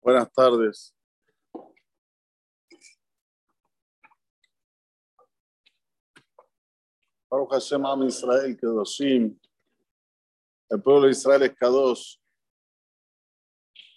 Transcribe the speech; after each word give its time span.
Buenas 0.00 0.32
tardes. 0.32 0.94
Baruch 7.30 7.50
Hashem 7.50 7.84
Am 7.84 8.02
Israel 8.04 8.56
Kedoshim. 8.56 9.38
El 10.70 10.82
pueblo 10.82 11.06
de 11.06 11.10
Israel 11.10 11.42
es 11.42 11.54
Kadosh. 11.54 12.16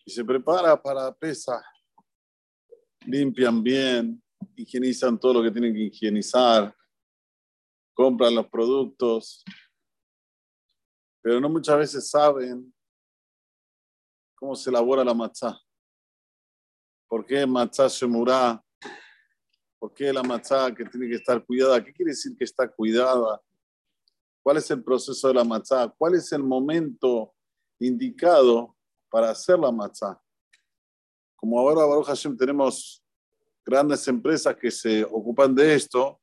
Y 0.05 0.11
se 0.11 0.25
prepara 0.25 0.82
para 0.82 1.14
Pesach. 1.14 1.64
Limpian 3.05 3.61
bien, 3.63 4.21
higienizan 4.55 5.20
todo 5.20 5.33
lo 5.33 5.43
que 5.43 5.52
tienen 5.52 5.73
que 5.73 5.81
higienizar, 5.81 6.75
compran 7.93 8.36
los 8.36 8.47
productos, 8.47 9.43
pero 11.21 11.39
no 11.39 11.49
muchas 11.49 11.77
veces 11.77 12.09
saben 12.09 12.71
cómo 14.36 14.55
se 14.55 14.70
elabora 14.70 15.04
la 15.04 15.15
matzá. 15.15 15.60
¿Por 17.11 17.25
qué 17.25 17.46
matzá 17.46 17.89
shemurá? 17.89 18.64
¿Por 19.78 19.93
qué 19.93 20.14
la 20.14 20.24
matzá 20.24 20.74
que 20.74 20.86
tiene 20.86 21.10
que 21.10 21.15
estar 21.15 21.46
cuidada? 21.46 21.83
¿Qué 21.83 21.92
quiere 21.92 22.11
decir 22.11 22.33
que 22.38 22.46
está 22.46 22.71
cuidada? 22.71 23.42
¿Cuál 24.42 24.56
es 24.56 24.71
el 24.71 24.82
proceso 24.82 25.28
de 25.28 25.33
la 25.33 25.43
matzá? 25.43 25.93
¿Cuál 25.97 26.16
es 26.16 26.32
el 26.32 26.42
momento 26.42 27.36
indicado 27.79 28.78
para 29.10 29.29
hacer 29.29 29.60
la 29.60 29.74
matzá? 29.74 30.21
Como 31.36 31.60
ahora, 31.60 31.83
Baruch 31.86 32.05
Hashem, 32.05 32.38
tenemos 32.38 33.03
grandes 33.66 34.08
empresas 34.08 34.55
que 34.55 34.72
se 34.72 35.03
ocupan 35.03 35.53
de 35.53 35.75
esto, 35.75 36.17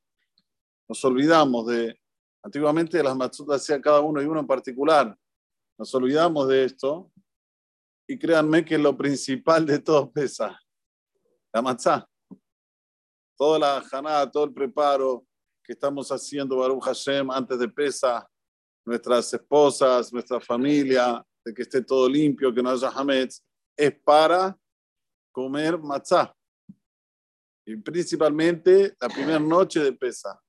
nos 0.89 1.05
olvidamos 1.05 1.67
de, 1.67 2.01
antiguamente 2.43 3.03
las 3.03 3.15
matzot 3.15 3.53
hacía 3.53 3.79
cada 3.79 4.01
uno 4.01 4.23
y 4.23 4.25
uno 4.25 4.41
en 4.41 4.47
particular, 4.47 5.15
nos 5.77 5.95
olvidamos 5.95 6.49
de 6.49 6.65
esto 6.65 7.13
y 8.07 8.19
créanme 8.19 8.65
que 8.65 8.79
lo 8.79 8.97
principal 8.97 9.67
de 9.67 9.81
todo 9.81 10.11
pesa, 10.11 10.59
la 11.53 11.63
matzá. 11.63 12.09
Toda 13.37 13.59
la 13.59 13.81
janada, 13.83 14.31
todo 14.31 14.45
el 14.45 14.53
preparo 14.53 15.25
que 15.63 15.73
estamos 15.73 16.11
haciendo 16.11 16.57
Baruch 16.57 16.83
Hashem 16.83 17.31
antes 17.31 17.59
de 17.59 17.69
pesa, 17.69 18.29
nuestras 18.85 19.33
esposas, 19.33 20.13
nuestra 20.13 20.41
familia, 20.41 21.25
de 21.45 21.55
que 21.55 21.63
esté 21.63 21.83
todo 21.83 22.09
limpio, 22.09 22.53
que 22.53 22.63
no 22.63 22.71
haya 22.71 22.89
hametz, 22.89 23.45
es 23.77 23.95
para 24.03 24.59
comer 25.31 25.79
matzá. 25.79 26.35
Y 27.65 27.77
principalmente 27.77 28.97
la 29.01 29.09
primera 29.09 29.39
noche 29.39 29.81
de 29.81 29.93
pesa. 29.93 30.41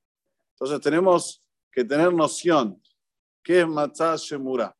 Entonces 0.54 0.80
tenemos 0.82 1.44
que 1.72 1.84
tener 1.84 2.14
noción 2.14 2.82
qué 3.44 3.62
es 3.62 3.68
matzá 3.68 4.16
shemura. 4.16 4.76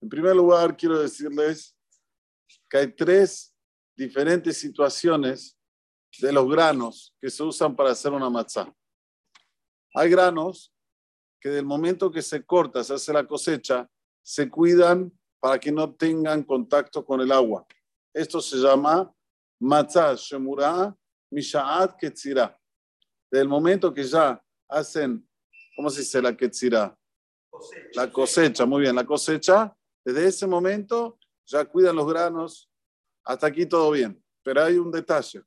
En 0.00 0.08
primer 0.08 0.34
lugar, 0.34 0.76
quiero 0.76 0.98
decirles 0.98 1.76
que 2.68 2.78
hay 2.78 2.92
tres 2.92 3.54
diferentes 3.98 4.56
situaciones 4.56 5.58
de 6.20 6.32
los 6.32 6.48
granos 6.48 7.14
que 7.20 7.28
se 7.28 7.42
usan 7.42 7.74
para 7.74 7.90
hacer 7.90 8.12
una 8.12 8.30
matzá. 8.30 8.72
Hay 9.92 10.08
granos 10.08 10.72
que 11.40 11.48
del 11.48 11.64
momento 11.64 12.08
que 12.10 12.22
se 12.22 12.44
corta, 12.46 12.84
se 12.84 12.94
hace 12.94 13.12
la 13.12 13.26
cosecha, 13.26 13.90
se 14.22 14.48
cuidan 14.48 15.12
para 15.40 15.58
que 15.58 15.72
no 15.72 15.92
tengan 15.94 16.44
contacto 16.44 17.04
con 17.04 17.20
el 17.20 17.32
agua. 17.32 17.66
Esto 18.14 18.40
se 18.40 18.58
llama 18.58 19.12
matzah 19.60 20.14
shemura 20.14 20.96
mishaat 21.32 21.98
ketzira. 21.98 22.56
Desde 23.28 23.42
el 23.42 23.48
momento 23.48 23.92
que 23.92 24.04
ya 24.04 24.40
hacen, 24.68 25.28
¿cómo 25.76 25.90
se 25.90 26.00
dice 26.00 26.22
la 26.22 26.36
ketzira? 26.36 26.96
La 27.94 28.12
cosecha, 28.12 28.64
muy 28.64 28.82
bien, 28.82 28.94
la 28.94 29.04
cosecha, 29.04 29.76
desde 30.04 30.26
ese 30.28 30.46
momento 30.46 31.18
ya 31.44 31.64
cuidan 31.64 31.96
los 31.96 32.06
granos, 32.06 32.70
hasta 33.28 33.46
aquí 33.46 33.66
todo 33.66 33.90
bien. 33.90 34.20
Pero 34.42 34.64
hay 34.64 34.78
un 34.78 34.90
detalle, 34.90 35.42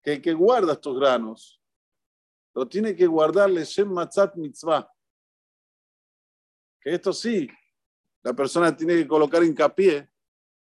que 0.00 0.12
el 0.14 0.22
que 0.22 0.32
guarda 0.32 0.74
estos 0.74 0.96
granos, 0.96 1.60
lo 2.54 2.68
tiene 2.68 2.94
que 2.94 3.06
guardarle 3.06 3.64
Shem 3.64 3.92
Matzat 3.92 4.36
Mitzvah. 4.36 4.88
Que 6.80 6.94
esto 6.94 7.12
sí, 7.12 7.48
la 8.22 8.32
persona 8.32 8.74
tiene 8.76 8.94
que 8.94 9.08
colocar 9.08 9.42
hincapié 9.42 10.08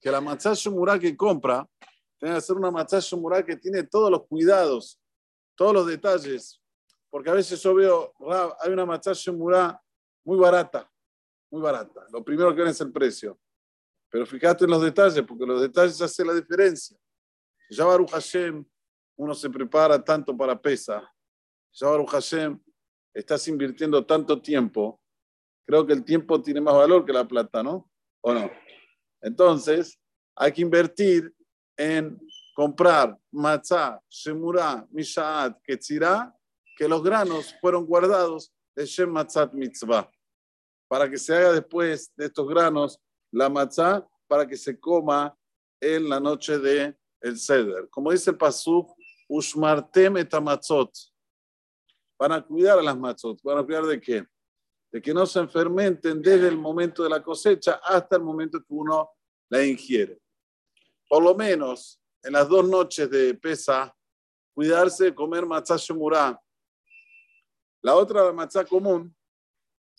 que 0.01 0.11
la 0.11 0.21
matzah 0.21 0.55
shumurá 0.55 0.99
que 0.99 1.17
compra 1.17 1.69
tiene 2.19 2.37
que 2.37 2.41
ser 2.41 2.57
una 2.57 2.71
matzah 2.71 3.01
shumurá 3.01 3.45
que 3.45 3.57
tiene 3.57 3.83
todos 3.83 4.11
los 4.11 4.27
cuidados, 4.27 4.99
todos 5.55 5.75
los 5.75 5.87
detalles. 5.87 6.63
Porque 7.11 7.31
a 7.31 7.35
veces 7.35 7.63
yo 7.63 7.75
veo, 7.75 8.15
hay 8.61 8.73
una 8.73 8.87
matzah 8.87 9.13
shumurá 9.13 9.83
muy 10.25 10.39
barata, 10.39 10.91
muy 11.51 11.61
barata. 11.61 12.07
Lo 12.11 12.25
primero 12.25 12.55
que 12.55 12.63
ven 12.63 12.71
es 12.71 12.81
el 12.81 12.93
precio. 12.93 13.39
Pero 14.11 14.27
fíjate 14.27 14.65
en 14.65 14.71
los 14.71 14.83
detalles, 14.83 15.23
porque 15.27 15.47
los 15.47 15.61
detalles 15.61 16.01
hacen 16.01 16.27
la 16.27 16.35
diferencia. 16.35 16.97
Ya 17.71 17.85
Baruch 17.85 18.11
Hashem, 18.11 18.65
uno 19.17 19.35
se 19.35 19.51
prepara 19.51 20.03
tanto 20.03 20.37
para 20.37 20.61
pesa. 20.61 21.03
Ya 21.73 21.89
Baruch 21.89 22.11
Hashem, 22.11 22.59
estás 23.13 23.47
invirtiendo 23.49 24.05
tanto 24.05 24.41
tiempo. 24.41 25.01
Creo 25.67 25.87
que 25.87 25.93
el 25.93 26.05
tiempo 26.05 26.41
tiene 26.41 26.61
más 26.61 26.75
valor 26.75 27.05
que 27.05 27.13
la 27.13 27.29
plata, 27.29 27.63
¿no? 27.63 27.91
¿O 28.23 28.33
no? 28.33 28.51
Entonces, 29.21 29.99
hay 30.35 30.53
que 30.53 30.63
invertir 30.63 31.35
en 31.77 32.19
comprar 32.55 33.17
matzah, 33.31 34.01
shemurá, 34.09 34.87
mishaat, 34.91 35.61
ketzirá, 35.63 36.35
que 36.77 36.89
los 36.89 37.03
granos 37.03 37.55
fueron 37.61 37.85
guardados 37.85 38.53
de 38.75 38.87
Shem 38.87 39.11
Matzat 39.11 39.53
Mitzvah, 39.53 40.09
para 40.89 41.11
que 41.11 41.19
se 41.19 41.35
haga 41.35 41.53
después 41.53 42.13
de 42.17 42.27
estos 42.27 42.49
granos 42.49 43.01
la 43.33 43.49
matzah, 43.49 44.07
para 44.27 44.47
que 44.47 44.57
se 44.57 44.79
coma 44.79 45.37
en 45.81 46.09
la 46.09 46.21
noche 46.21 46.59
de 46.59 46.97
el 47.21 47.39
Seder. 47.39 47.89
Como 47.91 48.13
dice 48.13 48.31
el 48.31 48.37
Pasuk, 48.37 48.91
Ushmartem 49.29 50.17
etamatzot. 50.17 50.91
Van 52.19 52.33
a 52.33 52.43
cuidar 52.43 52.79
a 52.79 52.83
las 52.83 52.97
matzot. 52.97 53.41
¿Van 53.43 53.59
a 53.59 53.65
cuidar 53.65 53.85
de 53.85 54.01
qué? 54.01 54.27
de 54.91 55.03
que 55.03 55.13
no 55.13 55.27
se 55.27 55.39
enfermenten 55.39 56.23
desde 56.23 56.49
el 56.49 56.57
momento 56.57 57.03
de 57.03 57.11
la 57.11 57.23
cosecha 57.23 57.81
hasta 57.85 58.17
el 58.17 58.23
momento 58.23 58.59
que 58.59 58.73
uno 58.73 59.11
la 59.49 59.65
ingiere. 59.65 60.21
Por 61.09 61.23
lo 61.23 61.35
menos 61.35 62.01
en 62.23 62.33
las 62.33 62.49
dos 62.49 62.67
noches 62.67 63.09
de 63.11 63.35
pesa, 63.35 63.95
cuidarse 64.55 65.05
de 65.05 65.15
comer 65.15 65.47
matzah 65.47 65.77
shemurá. 65.77 66.41
La 67.83 67.95
otra 67.95 68.33
matzah 68.33 68.65
común 68.65 69.15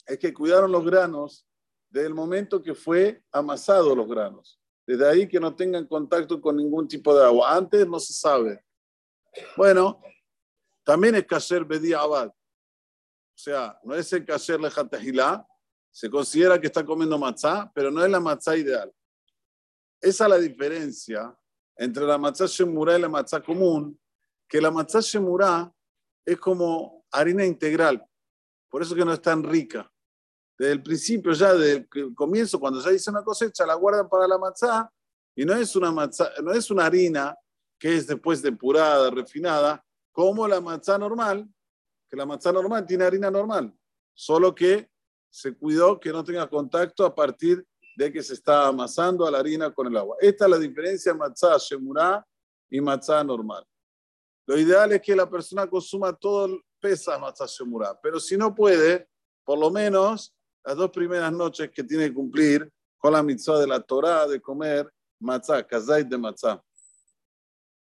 es 0.05 0.17
que 0.17 0.33
cuidaron 0.33 0.71
los 0.71 0.83
granos 0.83 1.45
desde 1.89 2.07
el 2.07 2.13
momento 2.13 2.61
que 2.61 2.75
fue 2.75 3.23
amasado 3.31 3.95
los 3.95 4.07
granos. 4.07 4.59
Desde 4.85 5.07
ahí 5.07 5.27
que 5.27 5.39
no 5.39 5.55
tengan 5.55 5.85
contacto 5.85 6.39
con 6.41 6.57
ningún 6.57 6.87
tipo 6.87 7.15
de 7.15 7.25
agua. 7.25 7.55
Antes 7.55 7.87
no 7.87 7.99
se 7.99 8.13
sabe. 8.13 8.63
Bueno, 9.55 10.01
también 10.83 11.15
es 11.15 11.25
kasher 11.25 11.63
bedí 11.65 11.93
abad. 11.93 12.27
O 12.27 13.41
sea, 13.41 13.79
no 13.83 13.95
es 13.95 14.11
el 14.11 14.25
kasher 14.25 14.59
lejatahilá, 14.59 15.47
se 15.91 16.09
considera 16.09 16.59
que 16.59 16.67
está 16.67 16.85
comiendo 16.85 17.17
matzá, 17.17 17.71
pero 17.73 17.89
no 17.91 18.03
es 18.03 18.11
la 18.11 18.19
matzá 18.19 18.57
ideal. 18.57 18.93
Esa 20.01 20.25
es 20.25 20.29
la 20.29 20.37
diferencia 20.37 21.37
entre 21.75 22.03
la 22.05 22.17
matzá 22.17 22.45
shemurá 22.45 22.97
y 22.97 23.01
la 23.01 23.09
matzá 23.09 23.41
común, 23.41 23.99
que 24.47 24.59
la 24.59 24.71
matzá 24.71 24.99
shemurá 24.99 25.73
es 26.25 26.37
como 26.37 27.05
harina 27.11 27.45
integral, 27.45 28.05
por 28.69 28.81
eso 28.81 28.93
que 28.93 29.05
no 29.05 29.13
es 29.13 29.21
tan 29.21 29.43
rica. 29.43 29.89
Desde 30.59 30.73
el 30.73 30.83
principio, 30.83 31.31
ya 31.31 31.53
desde 31.53 31.87
el 31.93 32.13
comienzo, 32.13 32.59
cuando 32.59 32.81
ya 32.81 32.91
hice 32.91 33.09
una 33.09 33.23
cosecha, 33.23 33.65
la 33.65 33.75
guardan 33.75 34.09
para 34.09 34.27
la 34.27 34.37
matzá, 34.37 34.91
y 35.33 35.45
no 35.45 35.53
es 35.53 35.73
una, 35.73 35.89
matzá, 35.89 36.33
no 36.43 36.51
es 36.51 36.69
una 36.69 36.85
harina 36.85 37.33
que 37.79 37.95
es 37.95 38.05
después 38.05 38.41
depurada, 38.41 39.09
refinada, 39.09 39.81
como 40.11 40.45
la 40.49 40.59
matzá 40.59 40.97
normal, 40.97 41.47
que 42.09 42.17
la 42.17 42.25
matzá 42.25 42.51
normal 42.51 42.85
tiene 42.85 43.05
harina 43.05 43.31
normal, 43.31 43.73
solo 44.13 44.53
que 44.53 44.89
se 45.29 45.55
cuidó 45.55 45.97
que 45.97 46.11
no 46.11 46.25
tenga 46.25 46.49
contacto 46.49 47.05
a 47.05 47.15
partir 47.15 47.65
de 47.95 48.11
que 48.11 48.21
se 48.21 48.33
está 48.33 48.67
amasando 48.67 49.25
a 49.25 49.31
la 49.31 49.39
harina 49.39 49.73
con 49.73 49.87
el 49.87 49.95
agua. 49.95 50.17
Esta 50.19 50.43
es 50.43 50.51
la 50.51 50.57
diferencia 50.57 51.13
matzá 51.13 51.55
shemurá 51.57 52.25
y 52.69 52.81
matzá 52.81 53.23
normal. 53.23 53.65
Lo 54.45 54.57
ideal 54.57 54.91
es 54.91 55.01
que 55.01 55.15
la 55.15 55.29
persona 55.29 55.69
consuma 55.69 56.11
todo 56.11 56.47
el 56.47 56.61
pesa 56.81 57.17
matzá 57.17 57.45
shemurá, 57.45 57.97
pero 58.01 58.19
si 58.19 58.35
no 58.35 58.53
puede, 58.53 59.07
por 59.45 59.57
lo 59.57 59.71
menos 59.71 60.35
las 60.63 60.75
dos 60.75 60.91
primeras 60.91 61.31
noches 61.31 61.69
que 61.71 61.83
tiene 61.83 62.07
que 62.07 62.13
cumplir 62.13 62.69
con 62.97 63.13
la 63.13 63.23
mitzvah 63.23 63.59
de 63.59 63.67
la 63.67 63.79
Torah 63.79 64.27
de 64.27 64.39
comer 64.39 64.91
matzá, 65.19 65.65
kazait 65.65 66.07
de 66.07 66.17
matzá. 66.17 66.61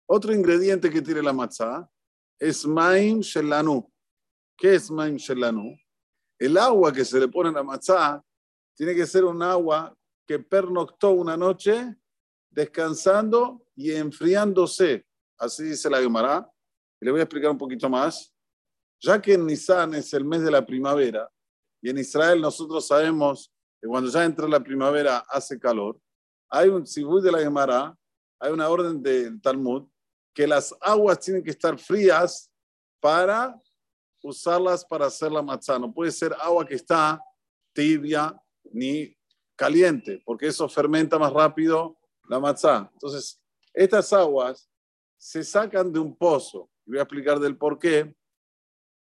Otro 0.07 0.33
ingrediente 0.33 0.89
que 0.89 1.01
tiene 1.01 1.21
la 1.21 1.33
matzá 1.33 1.89
es 2.39 2.65
maim 2.65 3.21
shelanu. 3.21 3.89
¿Qué 4.57 4.75
es 4.75 4.89
Maim 4.89 5.17
Shelanu? 5.17 5.77
El 6.39 6.57
agua 6.57 6.91
que 6.93 7.03
se 7.03 7.19
le 7.19 7.27
pone 7.27 7.49
en 7.49 7.55
la 7.55 7.63
matzá 7.63 8.23
tiene 8.73 8.95
que 8.95 9.05
ser 9.05 9.25
un 9.25 9.41
agua 9.41 9.93
que 10.25 10.39
pernoctó 10.39 11.11
una 11.11 11.35
noche 11.35 11.95
descansando 12.49 13.65
y 13.75 13.91
enfriándose. 13.91 15.05
Así 15.37 15.63
dice 15.63 15.89
la 15.89 15.99
Gemara. 15.99 16.49
Y 17.01 17.05
le 17.05 17.11
voy 17.11 17.19
a 17.19 17.23
explicar 17.23 17.51
un 17.51 17.57
poquito 17.57 17.89
más. 17.89 18.33
Ya 19.01 19.21
que 19.21 19.33
en 19.33 19.45
Nisan 19.45 19.93
es 19.93 20.13
el 20.13 20.23
mes 20.23 20.41
de 20.41 20.51
la 20.51 20.65
primavera 20.65 21.29
y 21.85 21.89
en 21.91 21.99
Israel 21.99 22.41
nosotros 22.41 22.87
sabemos 22.87 23.53
que 23.79 23.87
cuando 23.87 24.09
ya 24.09 24.25
entra 24.25 24.47
la 24.47 24.59
primavera 24.59 25.19
hace 25.29 25.59
calor, 25.59 26.01
hay 26.49 26.67
un 26.67 26.87
sibú 26.87 27.21
de 27.21 27.31
la 27.31 27.37
Gemara, 27.37 27.95
hay 28.39 28.51
una 28.51 28.67
orden 28.69 29.03
del 29.03 29.39
Talmud, 29.39 29.87
que 30.33 30.47
las 30.47 30.75
aguas 30.81 31.19
tienen 31.19 31.43
que 31.43 31.51
estar 31.51 31.77
frías 31.77 32.51
para 32.99 33.55
usarlas 34.23 34.83
para 34.83 35.05
hacer 35.05 35.31
la 35.31 35.43
matzá. 35.43 35.77
No 35.77 35.93
puede 35.93 36.11
ser 36.11 36.35
agua 36.41 36.65
que 36.65 36.73
está 36.73 37.21
tibia 37.71 38.35
ni 38.71 39.15
caliente, 39.55 40.23
porque 40.25 40.47
eso 40.47 40.67
fermenta 40.67 41.19
más 41.19 41.31
rápido 41.31 41.99
la 42.27 42.39
matzá. 42.39 42.89
Entonces, 42.93 43.39
estas 43.71 44.11
aguas 44.11 44.67
se 45.19 45.43
sacan 45.43 45.93
de 45.93 45.99
un 45.99 46.17
pozo. 46.17 46.67
Voy 46.83 46.97
a 46.97 47.03
explicar 47.03 47.39
del 47.39 47.55
por 47.55 47.77
qué. 47.77 48.11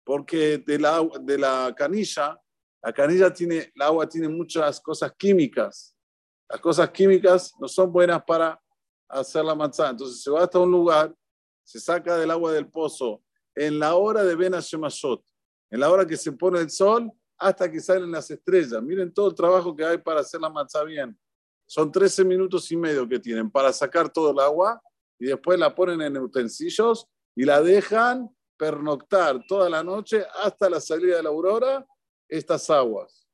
Porque 0.03 0.57
de 0.57 0.79
la, 0.79 1.07
de 1.21 1.37
la 1.37 1.71
canilla, 1.77 2.39
la 2.83 2.91
canilla 2.91 3.33
tiene, 3.33 3.71
el 3.73 3.81
agua 3.81 4.07
tiene 4.07 4.27
muchas 4.27 4.81
cosas 4.81 5.13
químicas. 5.17 5.95
Las 6.49 6.59
cosas 6.59 6.89
químicas 6.89 7.53
no 7.57 7.67
son 7.69 7.91
buenas 7.91 8.21
para 8.25 8.61
hacer 9.07 9.45
la 9.45 9.55
matzá. 9.55 9.89
Entonces 9.89 10.21
se 10.21 10.29
va 10.29 10.43
hasta 10.43 10.59
un 10.59 10.69
lugar, 10.69 11.15
se 11.63 11.79
saca 11.79 12.17
del 12.17 12.29
agua 12.29 12.51
del 12.51 12.69
pozo 12.69 13.23
en 13.55 13.79
la 13.79 13.95
hora 13.95 14.23
de 14.25 14.35
Ben 14.35 14.51
Shemashot, 14.51 15.23
en 15.71 15.79
la 15.79 15.89
hora 15.89 16.05
que 16.05 16.17
se 16.17 16.33
pone 16.33 16.59
el 16.59 16.69
sol 16.69 17.09
hasta 17.37 17.71
que 17.71 17.79
salen 17.79 18.11
las 18.11 18.29
estrellas. 18.29 18.83
Miren 18.83 19.13
todo 19.13 19.29
el 19.29 19.35
trabajo 19.35 19.73
que 19.73 19.85
hay 19.85 19.97
para 19.97 20.19
hacer 20.19 20.41
la 20.41 20.49
matzá 20.49 20.83
bien. 20.83 21.17
Son 21.65 21.89
13 21.89 22.25
minutos 22.25 22.69
y 22.69 22.75
medio 22.75 23.07
que 23.07 23.17
tienen 23.17 23.49
para 23.49 23.71
sacar 23.71 24.11
todo 24.11 24.31
el 24.31 24.39
agua 24.39 24.81
y 25.17 25.27
después 25.27 25.57
la 25.57 25.73
ponen 25.73 26.01
en 26.01 26.17
utensilios 26.17 27.07
y 27.33 27.45
la 27.45 27.61
dejan 27.61 28.29
pernoctar 28.57 29.39
toda 29.47 29.69
la 29.69 29.83
noche 29.83 30.25
hasta 30.43 30.69
la 30.69 30.81
salida 30.81 31.15
de 31.15 31.23
la 31.23 31.29
aurora 31.29 31.87
estas 32.37 32.69
aguas. 32.69 33.27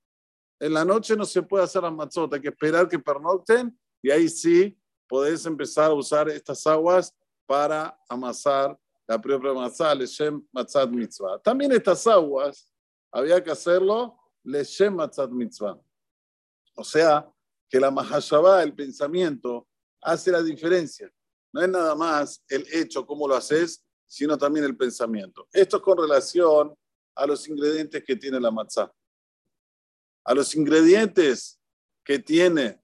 En 0.59 0.73
la 0.73 0.83
noche 0.83 1.15
no 1.15 1.23
se 1.25 1.41
puede 1.41 1.63
hacer 1.63 1.83
la 1.83 1.91
matzot, 1.91 2.33
hay 2.33 2.41
que 2.41 2.49
esperar 2.49 2.87
que 2.87 2.99
pernocten 2.99 3.77
y 4.01 4.11
ahí 4.11 4.27
sí 4.27 4.77
podés 5.07 5.45
empezar 5.45 5.91
a 5.91 5.93
usar 5.93 6.29
estas 6.29 6.67
aguas 6.67 7.15
para 7.45 7.97
amasar 8.09 8.77
la 9.07 9.19
propia 9.19 9.53
matzah, 9.53 9.95
leshem 9.95 10.45
matzat 10.51 10.89
mitzvah. 10.89 11.39
También 11.39 11.71
estas 11.71 12.05
aguas 12.07 12.69
había 13.11 13.41
que 13.41 13.51
hacerlo 13.51 14.19
leshem 14.43 14.95
matzat 14.95 15.31
mitzvah. 15.31 15.79
O 16.75 16.83
sea, 16.83 17.27
que 17.69 17.79
la 17.79 17.91
mahashabá, 17.91 18.63
el 18.63 18.73
pensamiento, 18.73 19.67
hace 20.01 20.31
la 20.31 20.43
diferencia. 20.43 21.09
No 21.53 21.61
es 21.61 21.69
nada 21.69 21.95
más 21.95 22.43
el 22.49 22.65
hecho, 22.71 23.05
cómo 23.05 23.27
lo 23.27 23.35
haces, 23.35 23.83
sino 24.05 24.37
también 24.37 24.65
el 24.65 24.75
pensamiento. 24.75 25.47
Esto 25.53 25.77
es 25.77 25.83
con 25.83 25.97
relación 25.97 26.75
a 27.15 27.25
los 27.25 27.47
ingredientes 27.47 28.03
que 28.03 28.15
tiene 28.15 28.39
la 28.39 28.51
matzá. 28.51 28.93
A 30.23 30.33
los 30.33 30.55
ingredientes 30.55 31.59
que 32.03 32.19
tiene, 32.19 32.81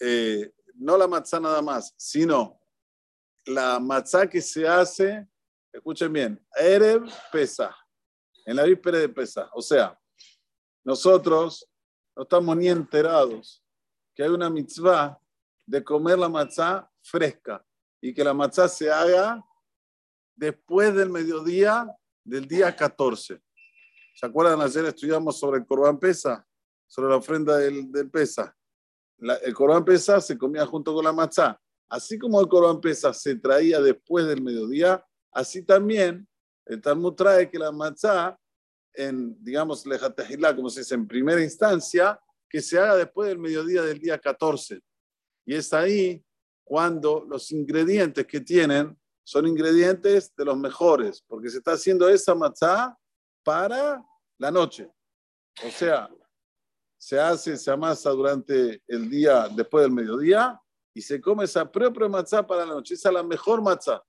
eh, 0.00 0.52
no 0.74 0.96
la 0.96 1.06
matzá 1.06 1.40
nada 1.40 1.62
más, 1.62 1.94
sino 1.96 2.60
la 3.46 3.78
matzá 3.78 4.28
que 4.28 4.40
se 4.40 4.66
hace, 4.66 5.26
escuchen 5.72 6.12
bien, 6.12 6.46
Erev 6.56 7.04
pesa, 7.32 7.74
en 8.44 8.56
la 8.56 8.64
víspera 8.64 8.98
de 8.98 9.08
pesa. 9.08 9.48
O 9.52 9.62
sea, 9.62 9.98
nosotros 10.84 11.68
no 12.16 12.22
estamos 12.22 12.56
ni 12.56 12.68
enterados 12.68 13.64
que 14.14 14.22
hay 14.22 14.30
una 14.30 14.50
mitzvah 14.50 15.20
de 15.66 15.84
comer 15.84 16.18
la 16.18 16.28
matzá 16.28 16.90
fresca 17.02 17.64
y 18.00 18.12
que 18.12 18.24
la 18.24 18.34
matzá 18.34 18.68
se 18.68 18.90
haga 18.90 19.44
después 20.34 20.94
del 20.94 21.10
mediodía 21.10 21.86
del 22.24 22.48
día 22.48 22.74
14. 22.74 23.40
¿Se 24.14 24.26
acuerdan? 24.26 24.60
Ayer 24.60 24.84
estudiamos 24.84 25.38
sobre 25.38 25.60
el 25.60 25.66
Corban 25.66 25.98
Pesa, 25.98 26.46
sobre 26.86 27.10
la 27.10 27.16
ofrenda 27.16 27.56
del, 27.56 28.10
Pesa. 28.10 28.56
el 29.42 29.54
Corban 29.54 29.84
Pesa 29.84 30.20
se 30.20 30.36
comía 30.36 30.66
junto 30.66 30.94
con 30.94 31.04
la 31.04 31.12
matzá. 31.12 31.60
Así 31.88 32.18
como 32.18 32.40
el 32.40 32.48
Corban 32.48 32.80
Pesa 32.80 33.12
se 33.12 33.36
traía 33.36 33.80
después 33.80 34.26
del 34.26 34.42
mediodía, 34.42 35.04
así 35.32 35.62
también 35.62 36.28
el 36.66 36.80
Talmud 36.80 37.14
trae 37.14 37.50
que 37.50 37.58
la 37.58 37.72
matzá, 37.72 38.38
en, 38.94 39.36
digamos, 39.42 39.86
lejatejilá, 39.86 40.54
como 40.54 40.70
se 40.70 40.80
dice, 40.80 40.94
en 40.94 41.06
primera 41.06 41.42
instancia, 41.42 42.20
que 42.48 42.60
se 42.60 42.78
haga 42.78 42.96
después 42.96 43.28
del 43.28 43.38
mediodía 43.38 43.82
del 43.82 43.98
día 43.98 44.18
14. 44.18 44.80
Y 45.46 45.54
es 45.54 45.72
ahí 45.72 46.24
cuando 46.64 47.24
los 47.28 47.50
ingredientes 47.50 48.26
que 48.26 48.40
tienen 48.40 48.96
son 49.24 49.46
ingredientes 49.46 50.34
de 50.36 50.44
los 50.44 50.56
mejores, 50.56 51.24
porque 51.26 51.50
se 51.50 51.58
está 51.58 51.72
haciendo 51.72 52.08
esa 52.08 52.34
matzá 52.34 52.96
para 53.50 54.00
la 54.38 54.50
noche. 54.52 54.88
O 55.66 55.70
sea, 55.70 56.08
se 56.96 57.18
hace, 57.18 57.56
se 57.56 57.68
amasa 57.68 58.10
durante 58.10 58.80
el 58.86 59.10
día, 59.10 59.48
después 59.48 59.82
del 59.82 59.90
mediodía, 59.90 60.60
y 60.94 61.02
se 61.02 61.20
come 61.20 61.46
esa 61.46 61.68
propia 61.68 62.08
matzá 62.08 62.46
para 62.46 62.64
la 62.64 62.74
noche. 62.74 62.94
Esa 62.94 63.08
es 63.08 63.14
la 63.16 63.24
mejor 63.24 63.60
matzá. 63.60 64.04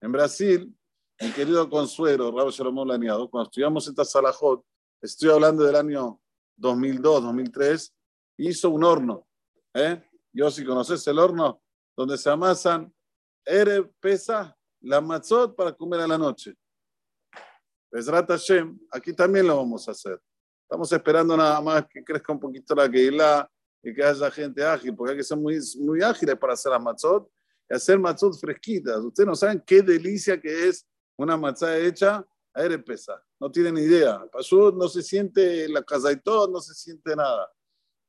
En 0.00 0.10
Brasil, 0.10 0.74
mi 1.20 1.30
querido 1.32 1.68
Consuelo, 1.68 2.34
Raúl 2.34 2.52
Shalom 2.52 2.88
Laniado, 2.88 3.28
cuando 3.28 3.50
estudiamos 3.50 3.86
esta 3.86 4.02
salajot, 4.02 4.64
estoy 5.02 5.28
hablando 5.28 5.62
del 5.64 5.76
año 5.76 6.18
2002, 6.56 7.22
2003, 7.22 7.94
hizo 8.38 8.70
un 8.70 8.82
horno. 8.82 9.28
¿eh? 9.74 10.02
Yo 10.32 10.50
si 10.50 10.64
conoces 10.64 11.06
el 11.06 11.18
horno 11.18 11.60
donde 11.94 12.16
se 12.16 12.30
amasan, 12.30 12.90
ere 13.44 13.82
pesa 14.00 14.56
la 14.80 15.02
matzot 15.02 15.54
para 15.54 15.74
comer 15.74 16.00
a 16.00 16.06
la 16.06 16.16
noche. 16.16 16.56
Besrat 17.90 18.28
Hashem, 18.28 18.78
aquí 18.90 19.12
también 19.12 19.46
lo 19.46 19.56
vamos 19.56 19.88
a 19.88 19.92
hacer. 19.92 20.20
Estamos 20.62 20.92
esperando 20.92 21.36
nada 21.36 21.60
más 21.60 21.86
que 21.88 22.04
crezca 22.04 22.32
un 22.32 22.40
poquito 22.40 22.74
la 22.74 22.90
Keilah 22.90 23.50
y 23.82 23.94
que 23.94 24.04
haya 24.04 24.30
gente 24.30 24.62
ágil, 24.64 24.94
porque 24.94 25.12
hay 25.12 25.16
que 25.18 25.24
ser 25.24 25.38
muy, 25.38 25.58
muy 25.80 26.02
ágiles 26.02 26.36
para 26.36 26.52
hacer 26.52 26.72
las 26.72 26.82
matzot 26.82 27.30
y 27.70 27.74
hacer 27.74 27.98
matzot 27.98 28.38
fresquitas. 28.38 28.98
Ustedes 28.98 29.26
no 29.26 29.34
saben 29.34 29.62
qué 29.66 29.82
delicia 29.82 30.40
que 30.40 30.68
es 30.68 30.86
una 31.16 31.36
matzá 31.36 31.78
hecha 31.78 32.26
a 32.52 32.78
pesa. 32.84 33.22
No 33.40 33.50
tienen 33.50 33.78
idea. 33.78 34.26
Pasó, 34.30 34.72
no 34.72 34.88
se 34.88 35.02
siente 35.02 35.68
la 35.68 35.82
casa 35.82 36.10
y 36.12 36.20
todo, 36.20 36.48
no 36.48 36.60
se 36.60 36.74
siente 36.74 37.14
nada. 37.14 37.50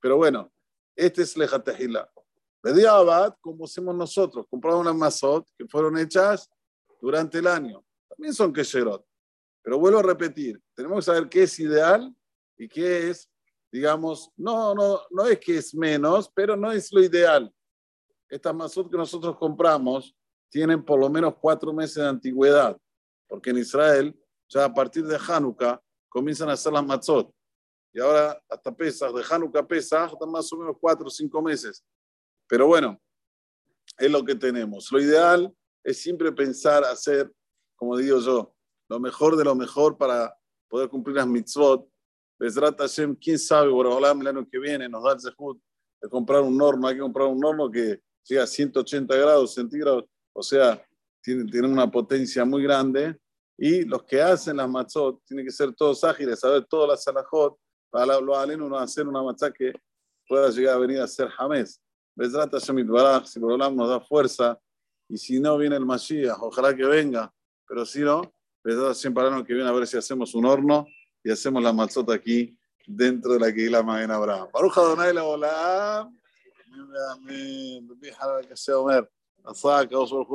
Pero 0.02 0.18
bueno, 0.18 0.52
este 0.96 1.22
es 1.22 1.38
Lejatejila. 1.38 2.10
De 2.64 2.88
Abad, 2.88 3.36
como 3.40 3.66
hacemos 3.66 3.96
nosotros, 3.96 4.46
compramos 4.50 4.81
unas 4.81 4.96
mazot 4.96 5.48
que 5.58 5.66
fueron 5.68 5.98
hechas 5.98 6.50
durante 7.02 7.38
el 7.38 7.48
año. 7.48 7.86
También 8.10 8.34
son 8.34 8.52
kesherot. 8.52 9.06
Pero 9.61 9.77
vuelvo 9.77 10.00
a 10.00 10.03
repetir, 10.03 10.61
tenemos 10.73 11.00
que 11.00 11.11
saber 11.11 11.29
qué 11.29 11.44
es 11.44 11.59
ideal 11.59 12.13
y 12.57 12.67
qué 12.67 13.09
es, 13.09 13.29
digamos, 13.71 14.31
no, 14.38 14.73
no, 14.73 15.01
no 15.11 15.25
es 15.25 15.39
que 15.39 15.57
es 15.57 15.75
menos, 15.75 16.31
pero 16.33 16.56
no 16.56 16.71
es 16.71 16.91
lo 16.91 17.03
ideal. 17.03 17.54
Estas 18.30 18.54
mazot 18.54 18.89
que 18.89 18.97
nosotros 18.97 19.37
compramos 19.37 20.16
tienen 20.49 20.83
por 20.83 20.99
lo 20.99 21.09
menos 21.09 21.35
cuatro 21.39 21.73
meses 21.73 21.95
de 21.95 22.07
antigüedad, 22.07 22.78
porque 23.28 23.51
en 23.51 23.57
Israel, 23.57 24.18
ya 24.47 24.66
a 24.66 24.73
partir 24.73 25.06
de 25.06 25.18
Hanukkah, 25.18 25.81
comienzan 26.07 26.49
a 26.49 26.54
hacer 26.54 26.73
las 26.73 26.85
mazot. 26.85 27.31
Y 27.92 27.99
ahora 27.99 28.42
hasta 28.47 28.75
Pesach, 28.75 29.13
de 29.13 29.23
Hanukkah 29.30 29.59
a 29.59 29.68
Pesach, 29.68 30.13
están 30.13 30.31
más 30.31 30.51
o 30.54 30.57
menos 30.57 30.75
cuatro 30.80 31.07
o 31.07 31.09
cinco 31.09 31.42
meses. 31.42 31.83
Pero 32.47 32.68
bueno, 32.68 32.99
es 33.97 34.09
lo 34.11 34.23
que 34.23 34.35
tenemos. 34.35 34.92
Lo 34.92 34.99
ideal 34.99 35.54
es 35.83 36.01
siempre 36.01 36.31
pensar 36.31 36.83
hacer, 36.83 37.31
como 37.75 37.97
digo 37.97 38.19
yo, 38.19 38.56
lo 38.90 39.00
mejor 39.00 39.38
de 39.38 39.44
lo 39.44 39.56
mejor 39.56 39.98
para 39.98 40.36
poder 40.68 40.90
cumplir 40.90 41.16
las 41.16 41.28
mitzvot. 41.28 41.88
Besrat 42.40 42.80
Hashem, 42.80 43.16
quién 43.16 43.38
sabe, 43.38 43.69
por 43.69 43.86
el 43.86 44.28
año 44.28 44.48
que 44.50 44.60
viene 44.60 44.90
nos 44.90 45.04
da 45.04 45.14
el 45.14 45.19
zehut 45.19 45.62
de 46.02 46.10
comprar 46.10 46.42
un 46.42 46.60
horno. 46.62 46.88
Hay 46.88 46.96
que 46.96 47.02
comprar 47.02 47.28
un 47.28 47.44
horno 47.44 47.69
que 47.69 48.02
llega 48.24 48.44
a 48.44 48.48
180 48.48 49.16
grados 49.16 49.54
centígrados, 49.54 50.06
o 50.34 50.42
sea, 50.42 50.81
tiene, 51.22 51.50
tiene 51.52 51.68
una 51.68 51.90
potencia 51.90 52.46
muy 52.46 52.64
grande. 52.64 53.18
Y 53.58 53.84
los 53.84 54.04
que 54.04 54.22
hacen 54.22 54.58
las 54.58 54.69
matzot 54.69 55.22
tienen 55.26 55.46
que 55.46 55.52
ser 55.52 55.74
todos 55.76 56.04
ágiles, 56.04 56.40
saber 56.40 56.66
todas 56.66 56.90
las 56.90 57.04
salajot, 57.04 57.58
para 57.90 58.19
lo 58.19 58.36
aleno 58.36 58.69
no 58.69 58.78
hacer 58.78 59.08
una 59.08 59.22
matzá 59.22 59.52
que 59.52 59.74
pueda 60.28 60.50
llegar 60.50 60.76
a 60.76 60.80
venir 60.80 61.02
a 61.02 61.08
ser 61.08 61.28
jamés. 61.30 61.81
Besrat 62.16 62.52
Hashem 62.52 62.88
Baraj, 62.88 63.26
si 63.26 63.40
por 63.40 63.58
nos 63.58 63.90
da 63.90 64.00
fuerza, 64.00 64.60
y 65.10 65.18
si 65.18 65.40
no 65.40 65.58
viene 65.58 65.76
el 65.76 65.86
Mashiach, 65.86 66.38
ojalá 66.40 66.76
que 66.76 66.86
venga, 66.86 67.34
pero 67.68 67.86
si 67.86 68.02
no, 68.02 68.22
siempre 68.94 69.23
Hashem 69.23 69.45
que 69.45 69.54
viene 69.54 69.69
a 69.69 69.73
ver 69.73 69.88
si 69.88 69.97
hacemos 69.97 70.33
un 70.35 70.45
horno 70.45 70.85
y 71.23 71.31
hacemos 71.31 71.61
la 71.61 71.73
mazota 71.73 72.14
aquí 72.14 72.57
dentro 72.85 73.33
de 73.33 73.40
la 73.40 73.54
Keilah 73.54 73.83
Maguen 73.83 74.11
Abraham. 74.11 74.47
Baruja 74.54 74.81
Donai 74.81 75.14
la 75.14 75.21
Bola. 75.21 75.99
Amén. 76.02 76.18
Amén. 77.11 77.90
Amén. 79.44 80.30